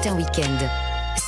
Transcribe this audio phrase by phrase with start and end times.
[0.00, 0.58] Matin Week-end.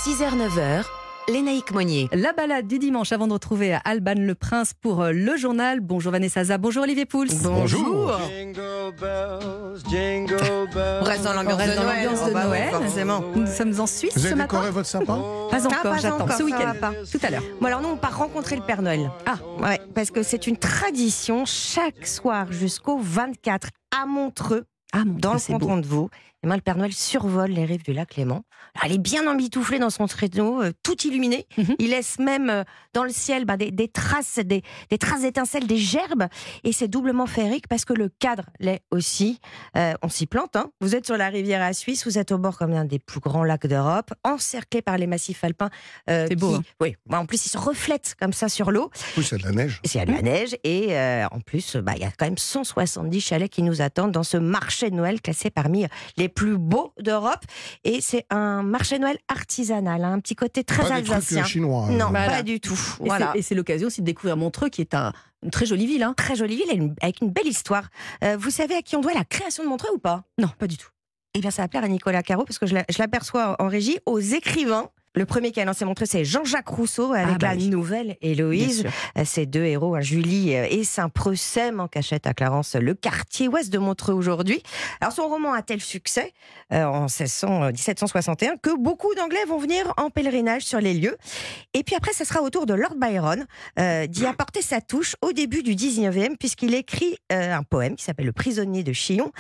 [0.07, 0.85] 6h-9h,
[1.29, 2.09] Lénaïque Monnier.
[2.13, 5.81] La balade du dimanche avant de retrouver Alban Le Prince pour euh, le journal.
[5.81, 7.27] Bonjour Vanessa Zaza, bonjour Olivier Pouls.
[7.43, 8.17] Bonjour.
[8.19, 8.23] On
[11.05, 12.09] reste dans l'ambiance de Noël.
[12.33, 13.21] bah forcément.
[13.35, 14.55] Nous sommes en Suisse Vous ce avez matin.
[14.57, 16.21] décoré votre sapin Pas encore, pas j'attends.
[16.23, 16.93] encore, Ce week-end, pas.
[17.11, 17.43] tout à l'heure.
[17.61, 19.11] Bon alors nous on part rencontrer le Père Noël.
[19.27, 19.35] Ah.
[19.63, 23.69] Ouais, parce que c'est une tradition chaque soir jusqu'au 24
[24.01, 24.65] à Montreux,
[24.95, 25.59] Ah mon dans Dieu, le c'est beau.
[25.59, 26.09] canton de Vaud.
[26.45, 28.43] Et ben, le Père Noël survole les rives du lac Léman.
[28.75, 31.47] Alors, il est bien embitouflé dans son traîneau, euh, tout illuminé.
[31.57, 31.77] Mhm.
[31.79, 35.67] Il laisse même euh, dans le ciel ben, des, des traces, des, des traces d'étincelles,
[35.67, 36.27] des gerbes.
[36.65, 39.39] Et c'est doublement féerique parce que le cadre l'est aussi.
[39.77, 40.57] Euh, on s'y plante.
[40.57, 40.71] Hein.
[40.81, 43.21] Vous êtes sur la rivière à Suisse, vous êtes au bord comme un des plus
[43.21, 45.71] grands lacs d'Europe, encerclé par les massifs alpins.
[46.11, 46.63] euh, C'est beau, qui- hein.
[46.81, 46.97] Oui.
[47.07, 48.91] Ben, en plus, ils se reflètent comme ça sur l'eau.
[49.17, 49.81] Oui, c'est de la neige.
[49.85, 52.27] Il y a de la neige et euh, en plus, bah, il y a quand
[52.27, 55.87] même 170 chalets qui nous attendent dans ce marché de Noël classé parmi
[56.17, 57.45] les plus beaux d'Europe.
[57.85, 61.43] Et c'est un marché Noël artisanal, hein, un petit côté très Pas des trucs alsacien.
[61.43, 61.87] euh, chinois.
[61.91, 62.29] non, euh, Voilà.
[62.29, 62.79] pas du tout.
[63.01, 63.31] Et Voilà.
[63.33, 65.13] c'est- Et c'est l'occasion aussi de découvrir Montreux, qui est un-
[65.43, 66.03] une très jolie ville.
[66.03, 66.15] Hein.
[66.17, 67.89] Très jolie ville avec une belle histoire.
[68.25, 70.25] Euh, vous savez à qui on doit la création de Montreux ou pas?
[70.39, 70.89] Non, pas du tout.
[71.35, 74.19] Eh bien, ça va plaire à Nicolas Caro parce que je l'aperçois en régie aux
[74.21, 74.89] écrivains.
[75.15, 77.69] Le premier qui a lancé Montreux, c'est Jean-Jacques Rousseau avec Ah, bah la oui.
[77.69, 78.85] nouvelle Héloïse.
[79.19, 82.95] Euh, Ces deux héros, hein, Julie euh, et Saint-Preux, s'aiment en cachette à Clarence, le
[82.95, 84.63] quartier ouest de Montreux aujourd'hui.
[85.03, 86.33] Alors son roman a tel succès
[86.73, 91.19] euh, en 1600, euh, 1761 que beaucoup d'Anglais vont venir en pèlerinage sur les lieux.
[91.75, 93.45] Et puis après, ça sera au tour de Lord Byron
[93.79, 98.05] euh, d'y apporter sa touche au début du 19e puisqu'il écrit euh, un poème qui
[98.05, 99.31] s'appelle Le prisonnier de Chillon.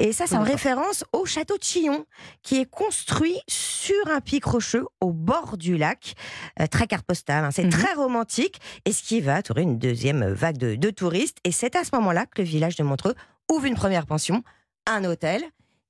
[0.00, 2.04] Et ça, c'est en référence au château de Chillon
[2.42, 6.14] qui est construit sur un pic rocheux au bord du lac.
[6.60, 7.50] Euh, très carte postale, hein.
[7.52, 7.70] c'est Mhm.
[7.70, 11.38] très romantique et ce qui va attirer une deuxième vague de, de touristes.
[11.44, 13.14] Et c'est à ce moment-là que le village de Montreux
[13.52, 14.42] ouvre une première pension,
[14.86, 15.42] un hôtel.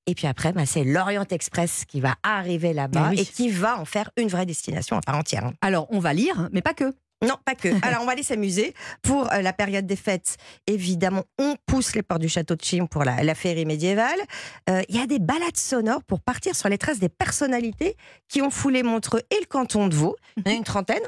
[0.06, 3.20] Et puis après, bah, c'est l'Orient Express qui va arriver là-bas oui.
[3.20, 5.44] et qui va en faire une vraie destination à part entière.
[5.46, 5.52] hein.
[5.60, 6.92] Alors, on va lire, mais pas que.
[7.22, 7.68] Non, pas que.
[7.86, 8.74] Alors, on va aller s'amuser.
[9.02, 10.36] Pour euh, la période des fêtes,
[10.66, 14.20] évidemment, on pousse les portes du château de Chillon pour la, la féerie médiévale.
[14.68, 17.96] Euh, Il y a des balades sonores pour partir sur les traces des personnalités
[18.28, 20.16] qui ont foulé Montreux et le canton de Vaud.
[20.36, 21.02] Il y en a une trentaine.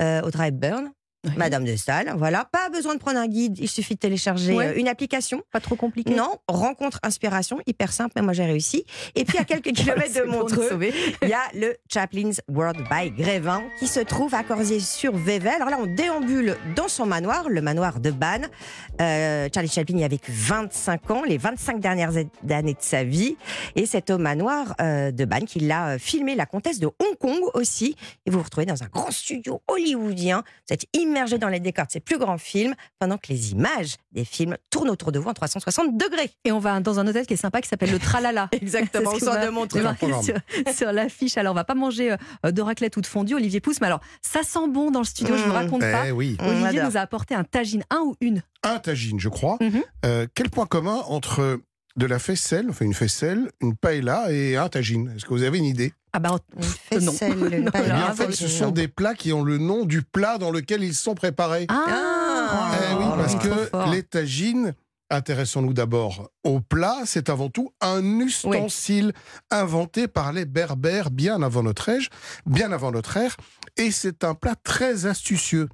[0.00, 0.90] Euh, Audrey Hepburn,
[1.30, 1.36] Oui.
[1.36, 2.12] Madame de Staël.
[2.16, 2.44] Voilà.
[2.50, 3.58] Pas besoin de prendre un guide.
[3.60, 4.66] Il suffit de télécharger Ouais.
[4.68, 5.42] euh, une application.
[5.52, 6.14] Pas trop compliqué.
[6.14, 8.84] Non, rencontre inspiration, hyper simple, mais moi j'ai réussi.
[9.14, 10.68] Et puis à quelques kilomètres de Montreux,
[11.22, 15.54] il y a le Chaplin's World by Grévin qui se trouve à Corsier-sur-Vével.
[15.56, 18.48] Alors là, on déambule dans son manoir, le manoir de Bannes.
[19.00, 23.36] Euh, Charlie Chaplin y a vécu 25 ans, les 25 dernières années de sa vie.
[23.76, 27.16] Et c'est au manoir euh, de Bannes qu'il a euh, filmé la comtesse de Hong
[27.20, 27.96] Kong aussi.
[28.26, 30.42] Et vous vous retrouvez dans un grand studio hollywoodien.
[30.68, 30.84] Vous êtes
[31.18, 34.56] immergé dans les décors de ses plus grands films pendant que les images des films
[34.70, 36.30] tournent autour de vous en 360 degrés.
[36.44, 38.48] Et on va dans un hôtel qui est sympa qui s'appelle le Tralala.
[38.52, 39.12] Exactement,
[39.52, 39.82] Montreux.
[39.82, 40.22] marqué Programme.
[40.22, 41.36] sur, sur l'affiche.
[41.36, 44.00] Alors, on va pas manger euh, de raclette ou de fondue, Olivier Pousse, mais alors,
[44.22, 45.52] ça sent bon dans le studio, je vous Mmh.
[45.52, 46.06] raconte pas.
[46.08, 46.36] Eh oui.
[46.40, 48.42] On Olivier nous a apporté un tagine, un ou une.
[48.62, 49.56] Un tagine, je crois.
[49.60, 49.82] Mhm.
[50.04, 51.60] Euh, quel point commun entre
[51.98, 55.12] de la faisselle, enfin une faisselle, une paella et un tagine.
[55.16, 55.92] Est-ce que vous avez une idée?
[56.12, 56.38] Ah bah,
[56.92, 57.12] Une non.
[57.12, 58.10] faisselle, une Non, Eh bien, paella.
[58.10, 60.94] En fait, ce sont des plats qui ont le nom du plat dans lequel ils
[60.94, 61.66] sont préparés.
[61.68, 64.74] Ah, Eh oui, Oh, parce que les tagines,
[65.10, 69.12] intéressons-nous d'abord au plat, c'est avant tout un ustensile
[69.50, 72.08] inventé par les Berbères bien avant notre âge,
[72.46, 73.36] bien avant notre ère,
[73.76, 75.68] et c'est un plat très astucieux.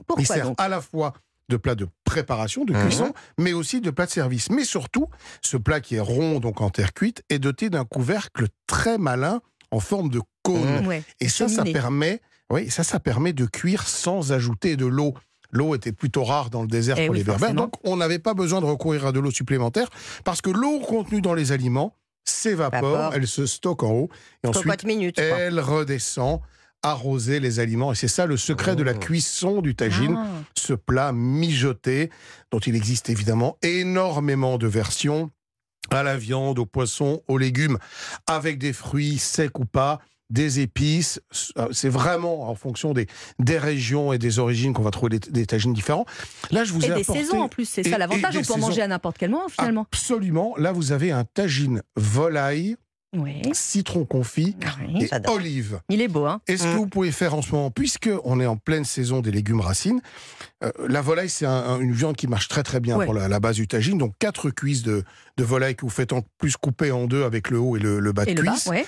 [0.00, 0.60] Il Pourquoi sert donc?
[0.60, 1.12] à la fois
[1.48, 2.82] de plat de préparation, de Mhm.
[2.82, 4.50] cuisson, mais aussi de plat de service.
[4.50, 5.08] Mais surtout,
[5.42, 9.40] ce plat qui est rond, donc en terre cuite, est doté d'un couvercle très malin
[9.70, 10.86] en forme de cône.
[10.86, 11.02] Ouais.
[11.20, 12.20] Et ça, ça permet,
[12.50, 15.14] oui, ça, ça permet de cuire sans ajouter de l'eau.
[15.50, 18.18] L'eau était plutôt rare dans le désert Eh pour oui, les berbères, donc on n'avait
[18.18, 19.88] pas besoin de recourir à de l'eau supplémentaire
[20.22, 21.94] parce que l'eau contenue dans les aliments
[22.26, 23.14] s'évapore, Vapore.
[23.14, 24.08] elle se stocke en haut
[24.44, 25.18] et ensuite minutes.
[25.18, 26.40] elle redescend
[26.82, 27.92] arroser les aliments.
[27.92, 28.98] Et c'est ça le secret de la Oh.
[28.98, 30.26] cuisson du tagine, Ah.
[30.54, 32.10] ce plat mijoté
[32.52, 35.30] dont il existe évidemment énormément de versions
[35.90, 37.78] à la viande, au poisson, aux légumes,
[38.26, 41.18] avec des fruits secs ou pas, des épices.
[41.72, 43.06] C'est vraiment en fonction des,
[43.38, 46.04] des régions et des origines qu'on va trouver des, des tagines différents.
[46.50, 48.36] Là, je vous Et ai des apporté- saisons en plus, c'est ça l'avantage.
[48.36, 49.86] On peut en manger à n'importe quel moment finalement.
[49.90, 50.54] Absolument.
[50.58, 52.76] Là, vous avez un tagine volaille,
[53.16, 53.40] Oui.
[53.54, 54.54] citron confit
[54.86, 55.36] Oui, et j'adore.
[55.36, 55.80] olive.
[55.88, 56.76] Il est beau, hein Et ce que Mm.
[56.76, 60.00] vous pouvez faire en ce moment, puisque on est en pleine saison des légumes racines,
[60.62, 63.06] euh, la volaille c'est un- un- une viande qui marche très très bien Ouais.
[63.06, 63.96] pour la, la base du tagine.
[63.96, 65.04] Donc quatre cuisses de,
[65.38, 67.98] de volaille que vous faites en plus couper en deux avec le haut et le,
[67.98, 68.66] le bas de Et le bas, cuisse.
[68.66, 68.84] ouais.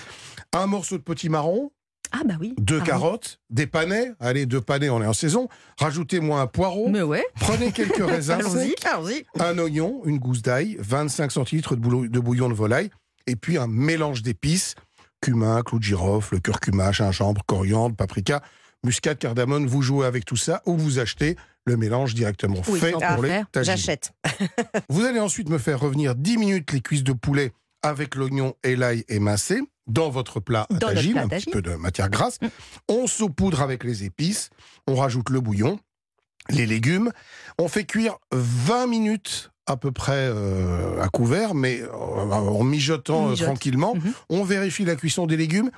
[0.53, 1.71] Un morceau de petit marron,
[2.11, 2.53] Ah bah oui.
[2.59, 2.87] deux Ah oui.
[2.87, 4.11] carottes, des panais.
[4.19, 5.47] Allez, deux panais, on est en saison.
[5.79, 6.89] Rajoutez-moi un poireau.
[6.89, 7.23] Mais ouais.
[7.39, 8.75] Prenez quelques raisins Allons-y.
[8.85, 9.23] Allons-y.
[9.39, 12.91] un oignon, une gousse d'ail, 25 centilitres de bouillon de volaille,
[13.27, 14.75] et puis un mélange d'épices.
[15.21, 18.41] cumin, clou de girofle, curcuma, gingembre, coriandre, paprika,
[18.83, 19.67] muscade, cardamone.
[19.67, 21.35] Vous jouez avec tout ça ou vous achetez
[21.65, 23.43] le mélange directement Oui, fait pour les.
[23.61, 24.13] J'achète.
[24.89, 27.53] Vous allez ensuite me faire revenir 10 minutes les cuisses de poulet
[27.83, 32.09] avec l'oignon et l'ail émincé dans votre plat à tagine, un petit peu de matière
[32.09, 32.39] grasse.
[32.41, 32.47] Mm.
[32.89, 34.49] On saupoudre avec les épices,
[34.87, 35.79] on rajoute le bouillon,
[36.49, 37.11] les légumes.
[37.57, 43.27] On fait cuire 20 minutes à peu près euh, à couvert, mais euh, en mijotant
[43.27, 43.47] euh, mijote.
[43.47, 43.95] tranquillement.
[43.95, 44.13] Mhm.
[44.29, 45.71] On vérifie la cuisson des légumes.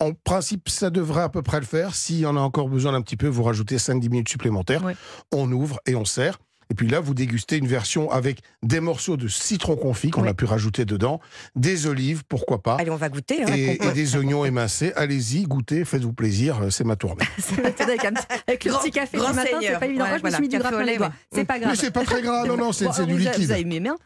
[0.00, 1.94] En principe, ça devrait à peu près le faire.
[1.94, 4.84] S'il y en a encore besoin d'un petit peu, vous rajoutez 5-10 minutes supplémentaires.
[4.84, 4.96] Ouais.
[5.32, 6.38] On ouvre et on sert.
[6.70, 10.34] Et puis là, vous dégustez une version avec des morceaux de citron confit qu'on a
[10.34, 11.20] pu rajouter dedans,
[11.56, 13.42] des olives, pourquoi pas, Allez, on va goûter.
[13.44, 14.92] hein, et, des oignons émincés.
[14.96, 17.24] Allez-y, goûtez, faites-vous plaisir, euh, c'est ma tournée.
[17.38, 20.04] C'est avec, un petit- avec le Grand- petit café grand du matin, c'est pas évident.
[20.04, 21.08] Ouais, Moi, je me suis mis du ouais.
[21.32, 21.70] C'est pas grave.
[21.72, 23.44] Mais c'est pas très gras, non, non, c'est Bon, du liquide.
[23.44, 23.96] Vous avez aimé bien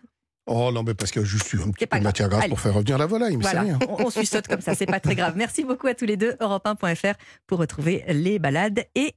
[0.51, 2.03] Oh non, mais parce que juste un petit peu de grave.
[2.03, 2.49] matière grasse Allez.
[2.49, 3.79] pour faire revenir la volaille, mais Voilà, c'est rien.
[3.89, 5.35] on, on suit saute comme ça, c'est pas très grave.
[5.37, 6.33] Merci beaucoup à tous les deux.
[6.41, 7.15] Europe1.fr
[7.47, 9.15] pour retrouver les balades et